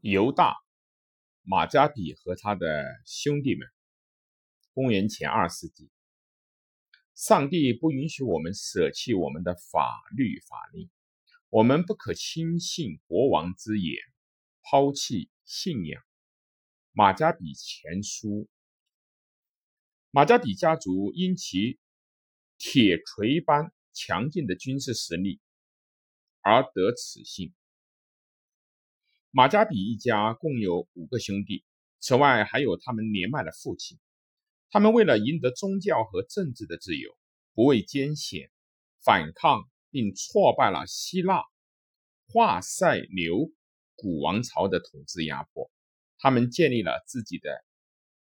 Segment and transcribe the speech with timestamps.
[0.00, 0.54] 犹大、
[1.42, 3.66] 马加比和他的兄弟们。
[4.72, 5.90] 公元前二世纪，
[7.16, 10.88] 上帝不允许我们舍弃我们的法律法令，
[11.50, 13.96] 我们不可轻信国王之言，
[14.62, 16.00] 抛弃信仰。
[16.92, 18.48] 马加比前书，
[20.12, 21.80] 马加比家族因其
[22.56, 25.40] 铁锤般强劲的军事实力
[26.40, 27.52] 而得此姓。
[29.38, 31.62] 马加比一家共有五个兄弟，
[32.00, 33.96] 此外还有他们年迈的父亲。
[34.68, 37.08] 他们为了赢得宗教和政治的自由，
[37.54, 38.50] 不畏艰险，
[39.00, 41.44] 反抗并挫败了希腊
[42.26, 43.52] 化塞留
[43.94, 45.70] 古王朝的统治压迫。
[46.18, 47.64] 他们建立了自己的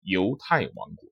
[0.01, 1.09] 犹太王国。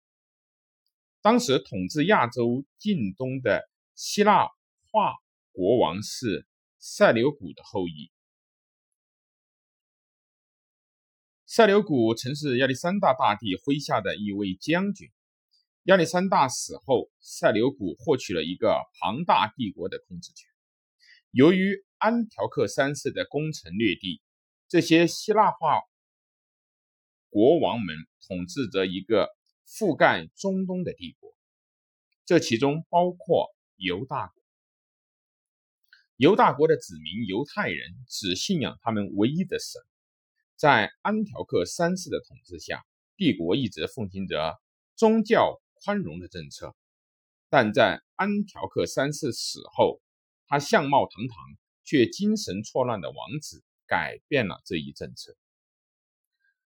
[1.24, 4.49] 当时统治亚洲近东的希腊
[4.91, 5.16] 化
[5.52, 6.46] 国王是
[6.77, 8.12] 塞琉古的后裔。
[11.55, 15.10] 塞琉古曾是亚历山大大帝麾下的一位将军。
[15.84, 20.49] 亚历山大死后，塞琉古获取了一个庞大帝国的控制权。
[21.32, 24.21] 由于安条克三世的攻城略地，
[24.68, 25.80] 这些希腊化。
[27.30, 27.96] 国王们
[28.27, 29.30] 统治着一个
[29.65, 31.37] 覆盖中东的帝国，
[32.26, 34.43] 这其中包括犹大国。
[36.18, 39.82] 犹大国的子民犹太人只信仰他们唯一的神。
[40.66, 42.84] 在安条克三世的统治下，
[43.18, 44.60] 帝国一直奉行着
[44.96, 46.76] 宗教宽容的政策。
[47.49, 50.02] 但在安条克三世死后，
[50.48, 51.38] 他相貌堂堂
[51.84, 55.36] 却精神错乱的王子改变了这一政策。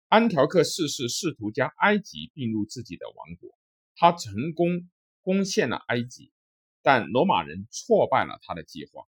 [0.09, 3.51] 安条克四世试图将埃及并入自己的王国，
[3.95, 4.89] 他成功
[5.21, 6.33] 攻陷了埃及，
[6.81, 9.05] 但罗马人挫败了他的计划。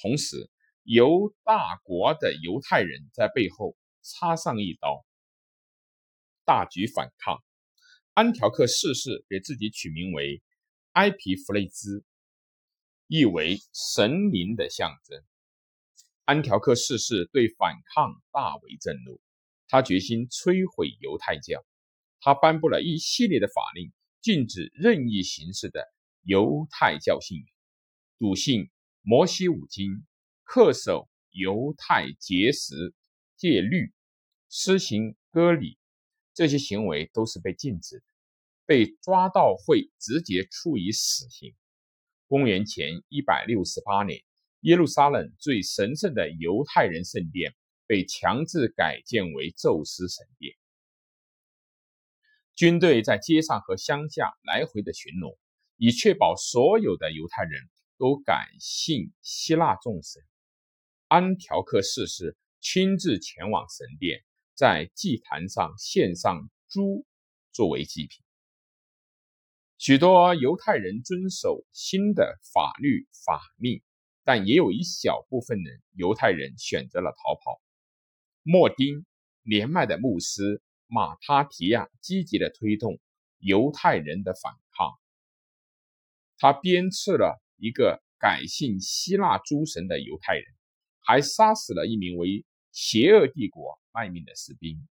[0.00, 0.48] 同时，
[0.84, 3.74] 犹大国的犹太人在背后
[4.08, 5.04] 插上一刀，
[6.44, 7.44] 大举反抗。
[8.14, 10.42] 安条克逝世给自己取名为
[10.92, 12.04] 埃皮弗雷兹，
[13.06, 15.22] 意为神灵的象征。
[16.24, 19.20] 安条克逝世对反抗大为震怒。
[19.68, 21.62] 他决心摧毁犹太教，
[22.20, 25.84] 他颁布了一系列的法令，禁止任意形式的
[26.22, 27.46] 犹太教信仰，
[28.18, 28.70] 笃信
[29.02, 30.06] 摩西五经，
[30.46, 32.94] 恪守犹太节食
[33.36, 33.92] 戒律，
[34.48, 35.78] 施行割礼，
[36.34, 38.04] 这些行为都是被禁止的，
[38.66, 41.54] 被抓到会直接处以死刑。
[42.26, 44.22] 公元前一百六十八年，
[44.60, 47.54] 耶路撒冷最神圣的犹太人圣殿。
[47.90, 50.54] 被强制改建为宙斯神殿，
[52.54, 55.38] 军队在街上和乡下来回的巡逻，
[55.78, 57.62] 以确保所有的犹太人
[57.96, 60.22] 都改信希腊众神。
[61.06, 64.22] 安条克四世亲自前往神殿，
[64.58, 67.06] 在祭坛上献上猪
[67.52, 68.24] 作为祭品。
[69.76, 73.80] 许多犹太人遵守新的法律法令，
[74.24, 77.62] 但也有一小部分人犹太人选择了逃跑。
[78.42, 79.06] 莫丁
[79.44, 82.98] 年迈的牧师马他提亚积极的推动
[83.38, 84.90] 犹太人的反抗。
[86.36, 90.44] 他鞭笞了一个改信希腊诸神的犹太人，
[90.98, 92.44] 还杀死了一名为
[92.80, 94.86] 邪恶帝国卖命的士兵。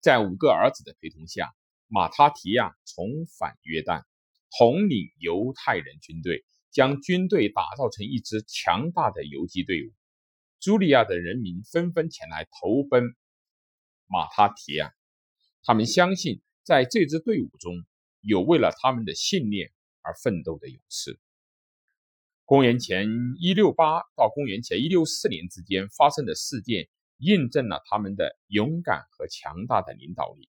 [0.00, 1.54] 在五个儿子的陪同下，
[1.86, 3.06] 马他提亚重
[3.38, 4.02] 返约旦，
[4.58, 9.92] 统领犹太人军队，将军队打造成一支强大的游击队伍。
[10.60, 13.14] 茱莉亚的人民纷纷前来投奔
[14.08, 14.92] 马他提亚，
[15.62, 17.76] 他们相信在这支队伍中
[18.22, 19.70] 有为了他们的信念
[20.02, 21.20] 而奋斗的勇士。
[22.48, 23.08] 公元前
[23.40, 26.86] 一六八到公元前一六四年之间发生的事件，
[27.18, 30.48] 印证了他们的勇敢和强大的领导力。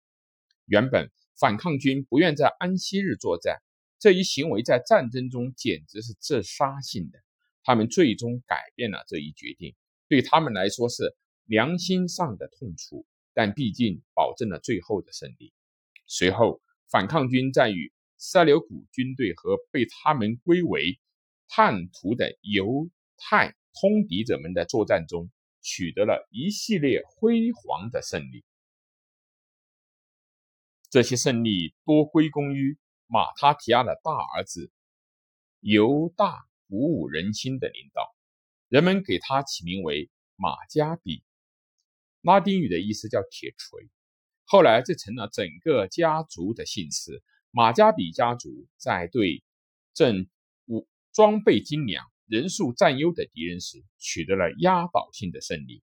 [0.66, 3.61] 原本反抗军不愿在安息日作战，
[3.97, 7.19] 这一行为在战争中简直是自杀性的。
[7.63, 9.73] 他们最终改变了这一决定。
[10.09, 15.53] 对他们来说是良心上的痛楚，但毕竟保证了最后的胜利。
[16.07, 21.00] 随后，反抗军在与塞琉古军队和被他们归为
[21.47, 25.30] 叛徒的犹太通敌者们的作战中，
[25.62, 28.44] 取得了一系列辉煌的胜利。
[30.89, 32.77] 这些胜利多归功于
[33.07, 34.71] 马他提亚的大儿子
[35.59, 38.15] 犹大鼓舞人心的领导。
[38.68, 41.24] 人们给他起名为马加比，
[42.21, 43.89] 拉丁语的意思叫铁锤。
[44.45, 47.24] 后来这成了整个家族的姓氏。
[47.51, 49.41] 马加比家族在对
[49.94, 50.27] 正武
[51.15, 55.81] 装备精良、人数占优的敌人时，取得了压倒性的胜利。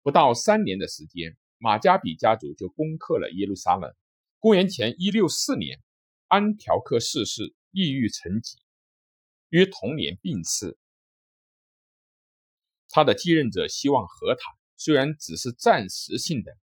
[0.00, 3.94] 不到三年的时间，马加比家族就攻克了耶路撒冷。
[4.38, 5.78] 公元前一六四年，
[6.26, 8.56] 安条克逝世，抑郁成疾，
[9.50, 10.78] 于同年病逝。
[12.88, 16.56] 他的继任者希望和谈，虽然只是暂时性的，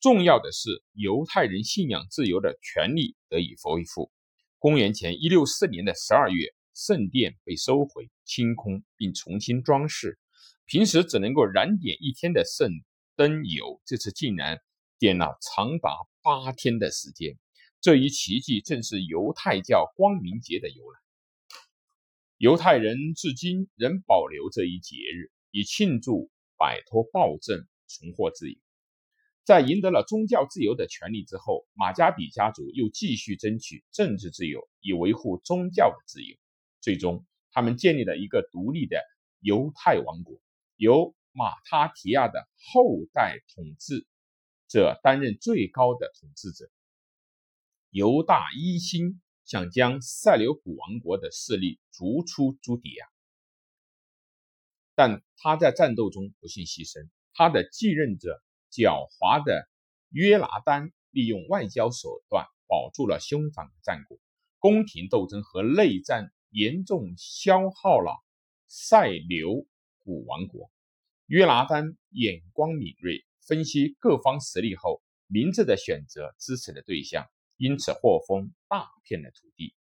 [0.00, 4.12] 重要的是犹太人信仰自由的权利得以恢复。
[4.58, 10.18] 公元前一六四年的十二月，圣殿被收回、清空并重新装饰。
[10.66, 12.70] 平时只能够燃点一天的圣
[13.16, 14.60] 灯油，这次竟然
[14.98, 15.90] 点了长达
[16.22, 17.38] 八天的时间。
[17.80, 20.98] 这一奇迹正是犹太教光明节的由来。
[22.36, 25.32] 犹太人至今仍保留这一节日。
[25.52, 28.58] 以庆祝摆脱暴政、重获自由。
[29.42, 36.36] 在赢得了宗教自由的权利之后，马加比家族又继续争取政治自由，以维护宗教的自由。
[36.86, 39.02] 最终，他们建立了一个独立的
[39.40, 40.38] 犹太王国，
[40.76, 44.06] 由马他提亚的后代统治
[44.68, 46.70] 者担任最高的统治者。
[47.90, 53.04] 犹大一心想将塞琉古王国的势力逐出朱迪亚。
[54.94, 58.40] 但他在战斗中不幸牺牲，他的继任者
[58.70, 59.68] 狡猾的
[60.10, 64.20] 约拿丹利用外交手段保住了兄长的战果。
[64.60, 68.24] 宫廷斗争和内战严重消耗了
[68.66, 69.66] 塞琉
[69.98, 70.70] 古王国。
[71.26, 79.74] 约拿丹眼光敏锐，分析各方实力后，明智的选择支持的对象，因此获封大片的土地。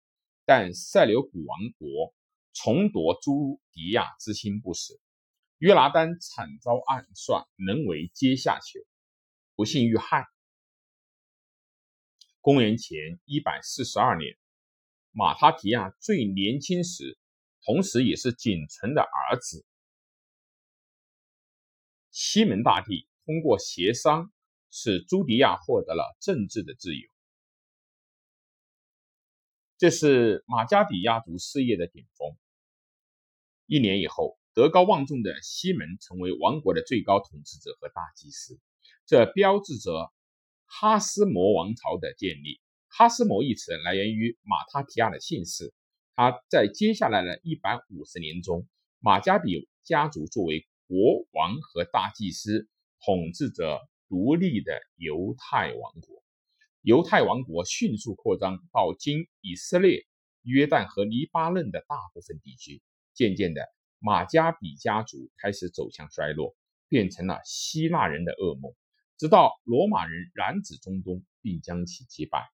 [0.46, 2.16] 但塞琉古王国
[2.54, 5.00] 重夺朱迪亚之心不死。
[5.60, 8.80] 约拿丹惨遭暗算，沦为阶下囚，
[9.54, 10.26] 不幸遇害。
[12.42, 14.36] 公元前一百四十二年，
[15.13, 17.18] 马他提亚最年轻时，
[17.63, 19.65] 同时也是仅存的儿子
[22.12, 24.30] 西门大帝，通过协商，
[24.69, 27.10] 使朱迪亚获得了政治的自由。
[29.77, 32.36] 这是马加迪亚族事业的顶峰。
[33.68, 34.38] 一年以后。
[34.56, 38.59] 德高望重的西门成为王国的最高统治者和大祭司，
[39.07, 40.13] 这标志着
[40.68, 42.62] 哈斯摩王朝的建立。
[42.95, 45.74] 哈斯摩一词来源于马塔提亚的姓氏。
[46.16, 48.68] 他在接下来的一百五十年中，
[49.00, 52.69] 马加比家族作为国王和大祭司，
[53.04, 56.24] 统治着独立的犹太王国。
[56.84, 60.06] 犹太王国迅速扩张到今以色列、
[60.44, 62.84] 约旦和黎巴嫩的大部分地区，
[63.16, 63.66] 渐渐的。
[63.98, 66.56] 马加比家族开始走向衰落，
[66.90, 68.72] 变成了希腊人的噩梦，
[69.18, 72.51] 直到罗马人染指中东，并将其击败。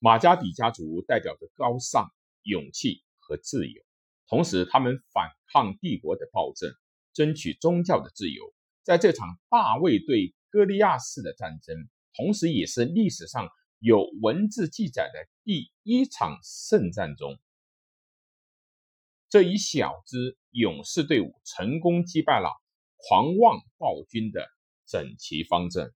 [0.00, 2.08] 马加比家族代表着高尚、
[2.42, 3.82] 勇气和自由，
[4.28, 6.70] 同时他们反抗帝国的暴政，
[7.12, 8.54] 争取宗教的自由。
[8.84, 11.76] 在这场大卫对歌利亚式的战争，
[12.14, 13.48] 同时也是历史上
[13.80, 17.38] 有文字记载的第一场圣战中。
[19.28, 22.48] 这一小支勇士队伍成功击败了
[22.96, 24.48] 狂妄暴君的
[24.86, 25.92] 整齐方阵。